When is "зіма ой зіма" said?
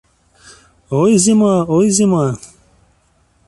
1.25-2.25